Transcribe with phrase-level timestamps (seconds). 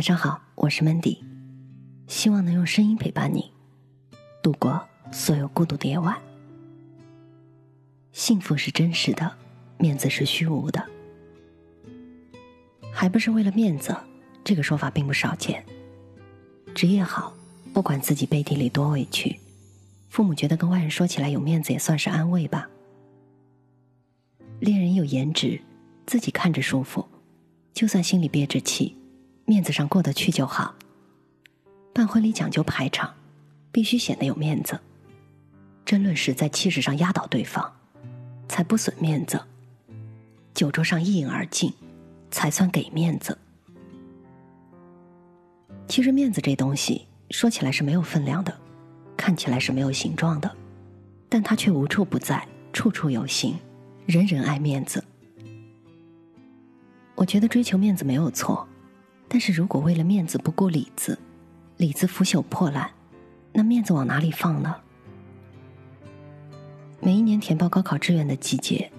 [0.00, 1.18] 晚上好，我是 Mandy，
[2.06, 3.52] 希望能用声音陪伴你
[4.42, 6.16] 度过所有孤独的夜晚。
[8.10, 9.30] 幸福是真实的，
[9.76, 10.82] 面子是虚无的，
[12.90, 13.94] 还不是为了面子？
[14.42, 15.62] 这个说法并不少见。
[16.74, 17.36] 职业好，
[17.74, 19.38] 不管自己背地里多委屈，
[20.08, 22.70] 父母觉得跟外人说起来有面子，也算是安慰吧。
[24.60, 25.60] 恋人有颜值，
[26.06, 27.06] 自己看着舒服，
[27.74, 28.96] 就算心里憋着气。
[29.50, 30.76] 面子上过得去就好。
[31.92, 33.12] 办婚礼讲究排场，
[33.72, 34.78] 必须显得有面子。
[35.84, 37.68] 争论时在气势上压倒对方，
[38.48, 39.42] 才不损面子。
[40.54, 41.74] 酒桌上一饮而尽，
[42.30, 43.36] 才算给面子。
[45.88, 48.56] 其实面子这东西说起来是没有分量的，
[49.16, 50.56] 看起来是没有形状的，
[51.28, 53.58] 但它却无处不在，处处有形，
[54.06, 55.02] 人人爱面子。
[57.16, 58.64] 我觉得追求面子没有错。
[59.32, 61.16] 但是如果为了面子不顾里子，
[61.76, 62.90] 里子腐朽破烂，
[63.52, 64.74] 那面子往哪里放呢？
[67.00, 68.90] 每一年填报高考志愿的季节，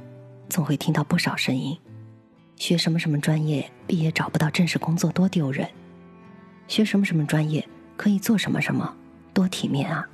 [0.48, 1.78] 总会听到不少声音：
[2.56, 5.68] 学什么什么专业，毕业找不到正式工作多丢人；
[6.70, 7.68] 学什么什么专业
[7.98, 8.96] 可以做什么什么，
[9.34, 10.08] 多体面啊！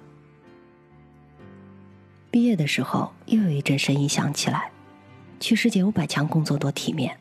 [2.31, 4.71] 毕业的时候，又有一阵声音响起来：
[5.39, 7.15] 去世界五百强工作多体面，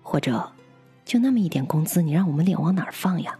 [0.00, 0.48] 或者。
[1.04, 3.36] 就那么一点工资，你让我们脸往哪儿放呀？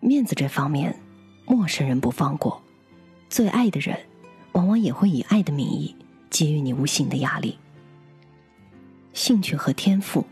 [0.00, 0.98] 面子这方面，
[1.46, 2.62] 陌生人不放过，
[3.28, 3.98] 最爱的人，
[4.52, 5.94] 往往也会以爱的名义
[6.28, 7.58] 给予你无形的压力。
[9.12, 10.24] 兴趣和天赋，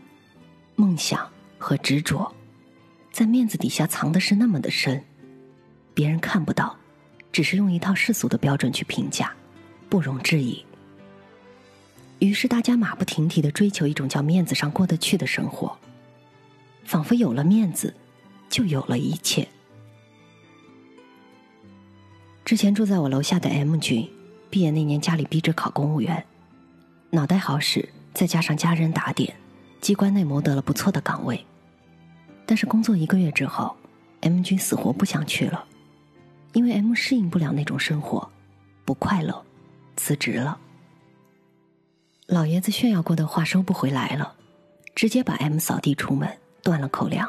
[0.75, 2.33] 梦想和执着，
[3.11, 5.03] 在面子底下藏的是那么的深，
[5.93, 6.75] 别人看不到，
[7.31, 9.33] 只是用一套世俗的标准去评价，
[9.89, 10.65] 不容置疑。
[12.19, 15.77] 于是，大家马不停蹄的追求一种叫面子上过得去的生活，
[16.83, 17.93] 仿佛有了面子，
[18.49, 19.47] 就有了一切。
[22.43, 24.09] 之前住在我楼下的 M 君，
[24.49, 26.25] 毕业那年家里逼着考公务员，
[27.11, 29.33] 脑袋好使，再加上家人打点，
[29.79, 31.45] 机关内谋得了不错的岗位。
[32.45, 33.77] 但是工作一个月之后
[34.21, 35.63] ，M 君死活不想去了，
[36.51, 38.29] 因为 M 适应不了那种生活，
[38.83, 39.45] 不快乐，
[39.95, 40.59] 辞职了。
[42.31, 44.35] 老爷子炫耀过的话收不回来了，
[44.93, 46.29] 直接把 M 扫地出门，
[46.61, 47.27] 断了口粮。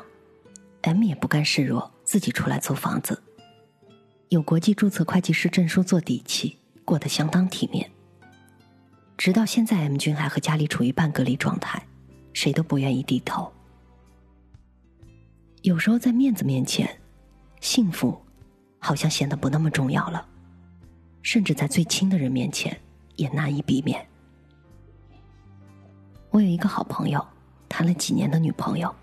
[0.82, 3.22] M 也不甘示弱，自己出来租房子，
[4.28, 7.90] 有国际注册会计师证书做底气，过得相当体面。
[9.16, 11.82] 直到现在，M 君还和家里处于半隔离状态，
[12.34, 13.50] 谁都不愿意低头。
[15.62, 17.00] 有时候在面子面前，
[17.62, 18.20] 幸福
[18.78, 20.26] 好像显得不那么重要了，
[21.22, 22.78] 甚至在最亲的人面前
[23.16, 24.06] 也难以避免。
[26.30, 27.26] 我有一个好朋友，
[27.68, 28.94] 谈了几年的女朋友，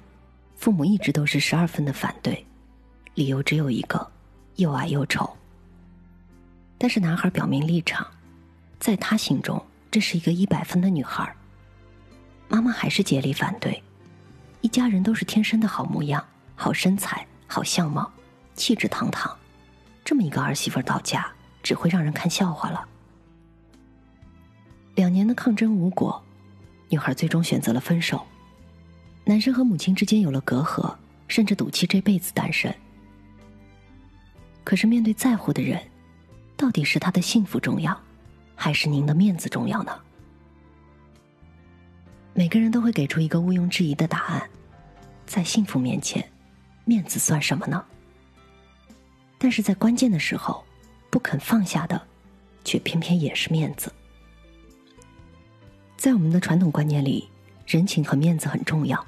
[0.56, 2.46] 父母一直都是十二分的反对，
[3.16, 4.10] 理由只有一个，
[4.56, 5.30] 又矮又丑。
[6.78, 8.08] 但是男孩表明立场，
[8.80, 9.62] 在他心中
[9.92, 11.30] 这是一个一百分的女孩。
[12.48, 13.84] 妈妈还是竭力反对，
[14.62, 18.10] 一家人都是天生的好模样、好身材、好相貌、
[18.54, 19.36] 气质堂堂，
[20.06, 21.30] 这么一个儿媳妇到家，
[21.62, 22.88] 只会让人看笑话了。
[24.96, 26.24] 两年的抗争无果。
[26.90, 28.26] 女孩最终选择了分手，
[29.26, 30.96] 男生和母亲之间有了隔阂，
[31.28, 32.74] 甚至赌气这辈子单身。
[34.64, 35.82] 可是面对在乎的人，
[36.56, 37.98] 到底是他的幸福重要，
[38.56, 39.92] 还是您的面子重要呢？
[42.34, 44.50] 每个人都会给出一个毋庸置疑的答案，
[45.26, 46.24] 在幸福面前，
[46.86, 47.84] 面子算什么呢？
[49.38, 50.64] 但是在关键的时候，
[51.10, 52.02] 不肯放下的，
[52.64, 53.92] 却偏偏也是面子。
[55.98, 57.28] 在我们的传统观念里，
[57.66, 59.04] 人情和面子很重要。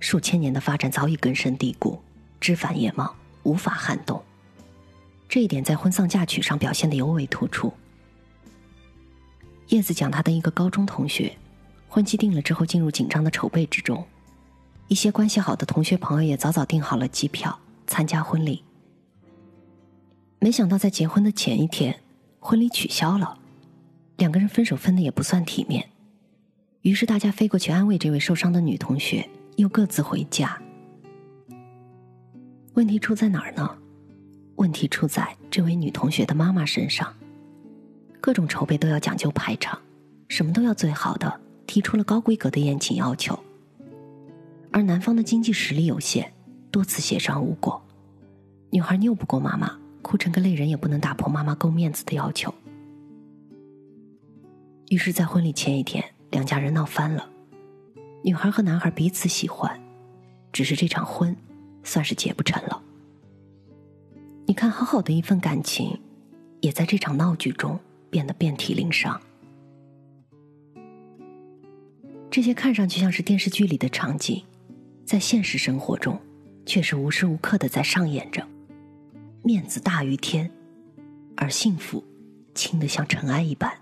[0.00, 2.00] 数千年的发展早已根深蒂固，
[2.40, 3.14] 枝繁叶茂，
[3.44, 4.20] 无法撼动。
[5.28, 7.72] 这一点在婚丧嫁娶上表现的尤为突出。
[9.68, 11.36] 叶子讲她的一个高中同学，
[11.88, 14.04] 婚期定了之后进入紧张的筹备之中，
[14.88, 17.56] 一些关系好的同学朋友也早早订好了机票
[17.86, 18.64] 参加婚礼。
[20.40, 22.00] 没想到在结婚的前一天，
[22.40, 23.38] 婚礼取消了，
[24.16, 25.88] 两个人分手分的也不算体面。
[26.88, 30.58] 于是大家飞过去安慰这位受伤的女同学，又各自回家。
[32.72, 33.76] 问题出在哪儿呢？
[34.56, 37.14] 问题出在这位女同学的妈妈身上。
[38.22, 39.78] 各种筹备都要讲究排场，
[40.28, 43.38] 什么都要最好的，提出了高规格的宴请要求。
[44.72, 46.32] 而男方的经济实力有限，
[46.70, 47.86] 多次协商无果。
[48.70, 52.54] 女孩拗不过妈妈，哭成个泪人也不能打破妈妈够面子的要求。
[54.88, 56.02] 于是，在婚礼前一天。
[56.30, 57.28] 两家人闹翻了，
[58.22, 59.80] 女孩和男孩彼此喜欢，
[60.52, 61.36] 只是这场婚
[61.82, 62.82] 算是结不成了。
[64.46, 66.00] 你看，好好的一份感情，
[66.60, 67.78] 也在这场闹剧中
[68.10, 69.20] 变得遍体鳞伤。
[72.30, 74.44] 这些看上去像是电视剧里的场景，
[75.04, 76.18] 在现实生活中
[76.66, 78.46] 却是无时无刻的在上演着。
[79.42, 80.50] 面子大于天，
[81.36, 82.04] 而幸福
[82.54, 83.72] 轻得像尘埃一般。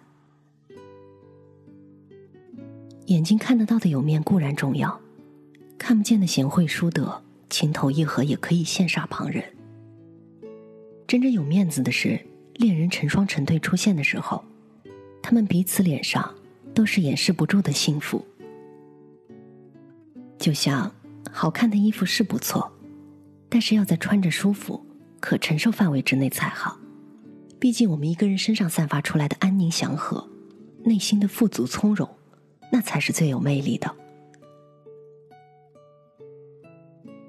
[3.07, 5.01] 眼睛看得到的有面固然重要，
[5.79, 9.45] 看不见的贤惠淑德、情投意合也可以羡煞旁人。
[11.07, 12.21] 真正有面子的是，
[12.55, 14.45] 恋人成双成对出现的时候，
[15.23, 16.35] 他们彼此脸上
[16.75, 18.27] 都是掩饰不住的幸福。
[20.37, 20.93] 就像
[21.31, 22.73] 好看的衣服是不错，
[23.49, 24.85] 但是要在穿着舒服、
[25.21, 26.77] 可承受范围之内才好。
[27.61, 30.29] 毕竟我们一个人身上散发出来的安宁祥和，
[30.85, 32.09] 内心的富足从容，
[32.77, 33.91] 那才是最有魅力的。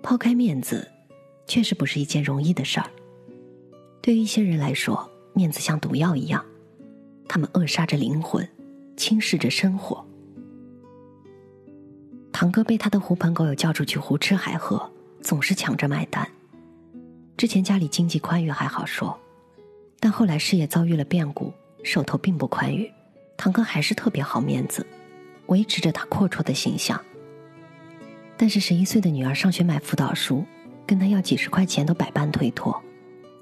[0.03, 0.91] 抛开面子，
[1.45, 2.89] 确实不是一件容易的事儿。
[4.01, 6.43] 对于一些人来说，面子像毒药一样，
[7.29, 8.45] 他们扼杀着灵魂，
[8.97, 10.05] 轻视着生活。
[12.33, 14.91] 堂哥被他的狐朋狗友叫出去胡吃海喝，
[15.21, 16.29] 总是抢着买单。
[17.37, 19.17] 之前家里经济宽裕还好说，
[20.01, 21.53] 但后来事业遭遇了变故，
[21.85, 22.91] 手头并不宽裕，
[23.37, 24.85] 堂哥还是特别好面子，
[25.47, 26.99] 维持着他阔绰的形象。
[28.37, 30.45] 但是十一岁的女儿上学买辅导书，
[30.85, 32.79] 跟他要几十块钱都百般推脱，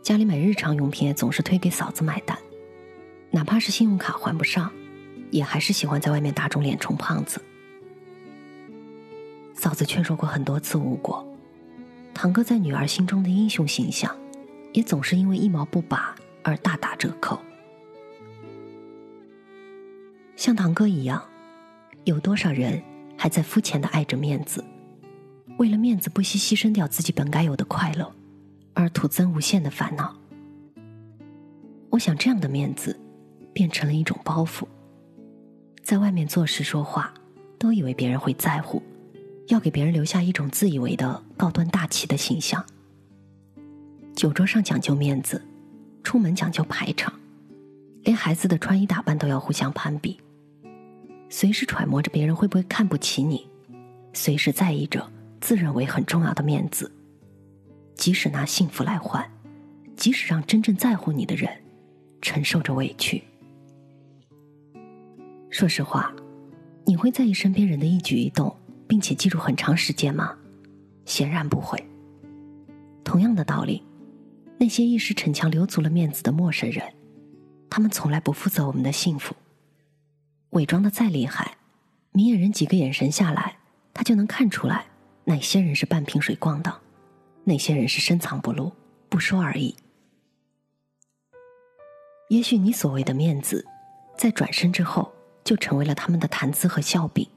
[0.01, 2.37] 家里买日常用品也总是推给嫂子买单，
[3.29, 4.71] 哪怕是信用卡还不上，
[5.31, 7.43] 也还是喜欢在外面打肿脸充胖子。
[9.53, 11.25] 嫂子劝说过很多次无果，
[12.13, 14.15] 堂哥在女儿心中的英雄形象，
[14.73, 17.39] 也总是因为一毛不拔而大打折扣。
[20.35, 21.21] 像堂哥一样，
[22.05, 22.81] 有多少人
[23.17, 24.63] 还在肤浅的爱着面子，
[25.57, 28.13] 为了面子不惜牺牲掉自己本该有的快乐，
[28.75, 30.15] 而徒增无限的烦恼？
[31.89, 32.99] 我想，这样的面子
[33.53, 34.67] 变成了一种包袱，
[35.81, 37.11] 在外面做事说话，
[37.57, 38.81] 都以为别人会在乎。
[39.47, 42.65] 要给别人留下一种自以为的高端大气的形象。
[44.15, 45.39] 酒桌上讲究面子，
[46.03, 47.13] 出门讲究排场，
[48.03, 50.19] 连孩子的穿衣打扮都要互相攀比，
[51.37, 53.45] 随时揣摩着别人会不会看不起你，
[54.13, 55.05] 随时在意着
[55.41, 56.89] 自认为很重要的面子，
[57.93, 59.29] 即使拿幸福来换，
[59.97, 61.51] 即使让真正在乎你的人
[62.21, 63.21] 承受着委屈。
[65.49, 66.15] 说实话，
[66.85, 68.55] 你会在意身边人的一举一动？
[68.87, 70.33] 并且记住很长时间吗？
[71.03, 71.77] 显然不会。
[73.03, 73.83] 同样的道理，
[74.57, 76.81] 那些一时逞强留足了面子的陌生人，
[77.69, 79.35] 他们从来不负责我们的幸福。
[80.51, 81.57] 伪装的再厉害，
[82.11, 83.57] 明眼人几个眼神下来，
[83.93, 84.85] 他就能看出来
[85.25, 86.81] 哪些人是半瓶水逛的，
[87.43, 88.71] 哪些人是深藏不露，
[89.09, 89.75] 不说而已。
[92.29, 93.65] 也许你所谓的面子，
[94.17, 95.13] 在转身之后
[95.43, 97.27] 就成为了他们的谈资和笑柄。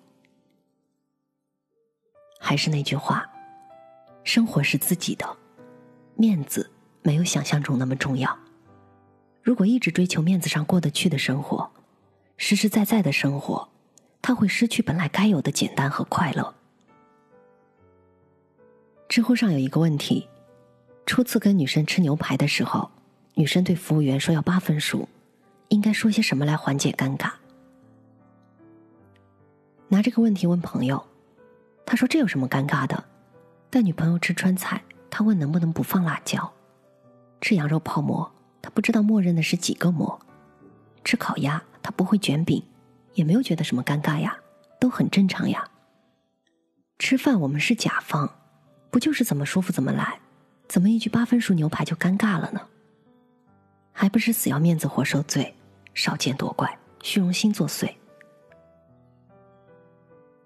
[2.40, 3.28] 还是那句话，
[4.22, 5.36] 生活是自己的，
[6.14, 6.70] 面子
[7.02, 8.38] 没有想象中那么重要。
[9.42, 11.70] 如果一直追求面子上过得去的生活，
[12.38, 13.68] 实实在在的生活，
[14.22, 16.54] 他会失去本来该有的简单和快乐。
[19.08, 20.26] 知乎上有一个问题：
[21.04, 22.90] 初次跟女生吃牛排的时候，
[23.34, 25.08] 女生对服务员说要八分熟，
[25.68, 27.32] 应该说些什么来缓解尴尬？
[29.88, 31.04] 拿这个问题问朋友。
[31.84, 33.02] 他说：“这有什么尴尬的？
[33.70, 36.52] 带女朋友吃川菜，他问能不能不放辣椒；
[37.40, 38.30] 吃羊肉泡馍，
[38.60, 40.20] 他不知道默认的是几个馍；
[41.02, 42.62] 吃烤鸭，他不会卷饼，
[43.14, 44.36] 也没有觉得什么尴尬呀，
[44.78, 45.66] 都很正常呀。
[46.98, 48.30] 吃饭我们是甲方，
[48.90, 50.20] 不就是怎么舒服怎么来？
[50.68, 52.60] 怎么一句八分熟牛排就尴尬了呢？
[53.90, 55.54] 还不是死要面子活受罪，
[55.94, 57.90] 少见多怪，虚荣心作祟。”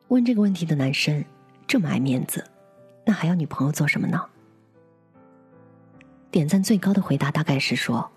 [0.06, 1.24] 问这个问题的男生
[1.66, 2.48] 这么爱面子，
[3.04, 4.24] 那还要女朋友做什么呢？
[6.30, 8.08] 点赞最高的回答大概是说，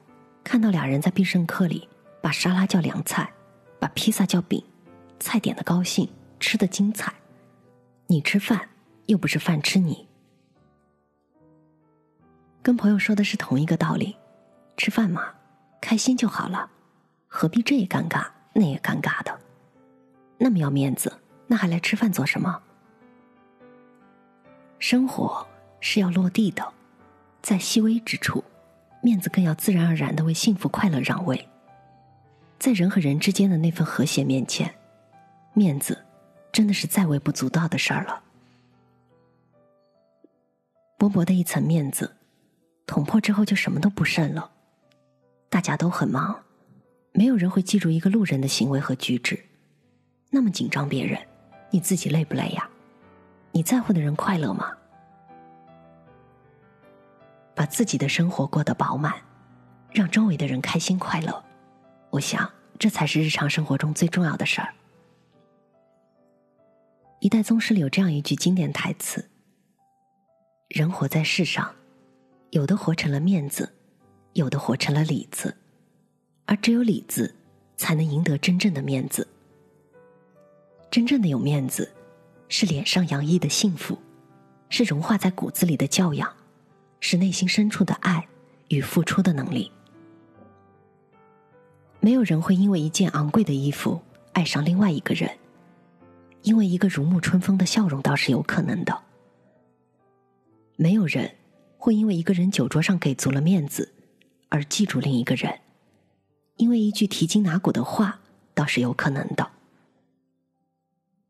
[0.44, 1.90] 看到俩人在必胜客里
[2.26, 3.32] 把沙拉叫凉菜，
[3.80, 4.64] 把披萨叫饼，
[5.20, 7.14] 菜点的高兴，吃的精彩，
[8.08, 8.68] 你吃饭
[9.06, 10.08] 又不是饭吃你。
[12.64, 14.18] 跟朋友说的是同一个道理，
[14.76, 15.36] 吃饭嘛，
[15.80, 16.68] 开心就好了，
[17.28, 19.40] 何必这也尴尬那也尴尬的，
[20.40, 21.20] 那么要面子。
[21.46, 22.60] 那还来吃饭做什么？
[24.80, 25.46] 生活
[25.80, 26.74] 是要落地的，
[27.44, 28.44] 在细微之处，
[29.04, 31.48] 面子更要自然而然的为幸福快乐让位。
[32.66, 34.74] 在人和人之间的那份和谐面前，
[35.54, 36.04] 面子
[36.52, 38.24] 真的是再微不足道的事儿了。
[40.98, 42.16] 薄薄的一层面子，
[42.88, 44.50] 捅破之后就什么都不剩了。
[45.48, 46.44] 大家都很忙，
[47.12, 49.40] 没有人会记住一个路人的行为和举止。
[50.32, 51.22] 那么紧张别人，
[51.70, 52.68] 你自己累不累呀？
[53.52, 54.76] 你在乎的人快乐吗？
[57.54, 59.14] 把自己的生活过得饱满，
[59.92, 61.44] 让周围的人开心快乐，
[62.10, 64.74] 我想这才是日常生活中最重要的事儿。
[67.20, 69.28] 一代宗师里有这样一句经典台词
[70.70, 71.74] ：“人活在世上，
[72.52, 73.74] 有的活成了面子，
[74.34, 75.56] 有的活成了里子，
[76.46, 77.34] 而只有里子，
[77.78, 79.28] 才能赢得真正的面子。
[80.92, 81.92] 真正的有面子，
[82.50, 83.98] 是脸上洋溢的幸福，
[84.70, 86.32] 是融化在骨子里的教养。”
[87.02, 88.28] 是内心深处的爱
[88.70, 89.72] 与付出的能力。
[92.06, 94.00] 没有人会因为一件昂贵的衣服
[94.34, 95.28] 爱上另外一个人，
[96.44, 99.02] 因为一个如沐春风的笑容倒是有可能的。
[100.76, 101.34] 没有人
[101.80, 103.92] 会因为一个人酒桌上给足了面子
[104.50, 105.62] 而记住另一个人，
[106.58, 108.20] 因为一句提筋拿骨的话
[108.54, 109.50] 倒是有可能的。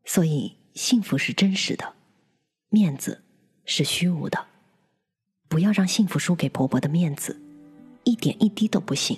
[0.03, 1.93] 所以，幸福是真实的，
[2.67, 3.23] 面子
[3.63, 4.45] 是虚无的。
[5.47, 7.41] 不要让幸福输给薄薄的面子，
[8.03, 9.17] 一点一滴都不行。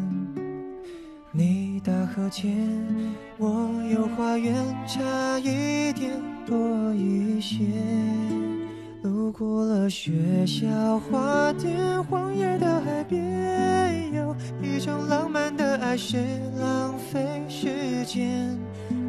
[1.33, 2.51] 你大河前，
[3.37, 4.53] 我有花园，
[4.85, 6.11] 差一点
[6.45, 7.63] 多一些。
[9.01, 16.17] 路过了学校花店，荒野的海边，有一种浪漫的爱是
[16.59, 18.59] 浪费时间。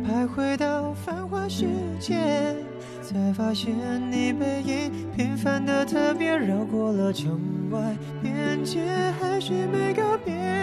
[0.06, 1.66] 徘徊到繁华世
[1.98, 2.54] 界，
[3.02, 3.74] 才发现
[4.12, 6.36] 你背影平凡的特别。
[6.36, 7.40] 绕过了城
[7.72, 8.80] 外边界，
[9.20, 10.61] 还是没告别。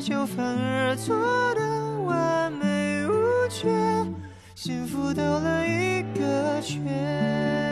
[0.00, 1.14] 就，反而错
[1.54, 3.68] 的完美无缺，
[4.54, 7.69] 幸福兜了一个圈。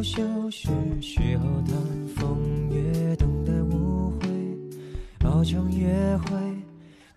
[0.00, 0.70] 不休，是
[1.02, 1.76] 时候谈
[2.16, 2.38] 风
[2.70, 6.38] 月，等待误会，熬成约会，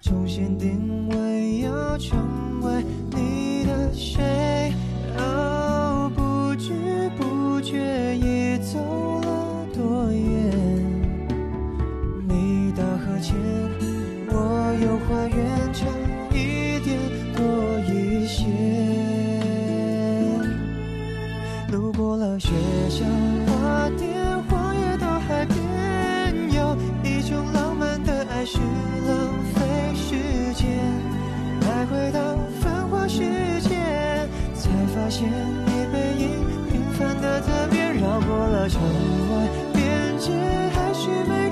[0.01, 4.73] 重新定位，要成为你的谁？
[5.17, 8.77] 哦，不知不觉已走
[9.21, 10.51] 了多远？
[12.27, 13.33] 你大河前，
[14.27, 15.87] 我有花园，差
[16.35, 16.99] 一点
[17.33, 18.43] 多一些。
[21.71, 22.02] 路过
[22.33, 22.49] 了学
[22.89, 23.05] 校
[23.45, 24.09] 花店，
[24.49, 25.55] 荒野到海边，
[26.51, 29.61] 有一种浪漫的爱是浪费
[29.93, 30.15] 时
[30.55, 30.67] 间。
[31.61, 33.19] 徘徊到繁华世
[33.61, 33.69] 界，
[34.55, 36.29] 才发现你背影
[36.71, 37.93] 平凡的特别。
[38.01, 40.31] 绕过了城外边界，
[40.73, 41.42] 还是没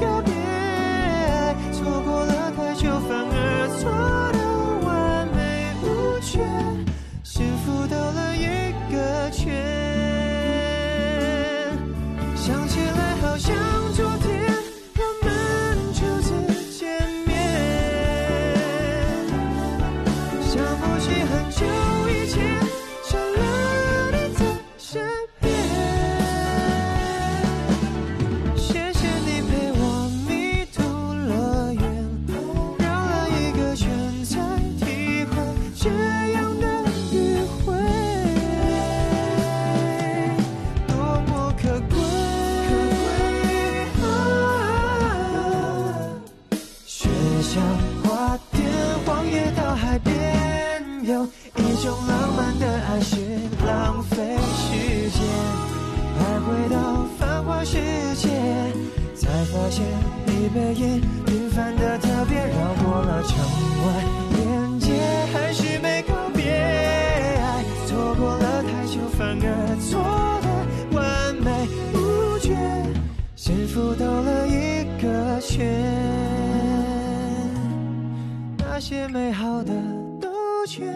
[78.92, 79.72] 些美好的
[80.20, 80.28] 兜
[80.68, 80.94] 圈，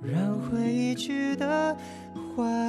[0.00, 1.76] 让回忆值得
[2.34, 2.65] 怀。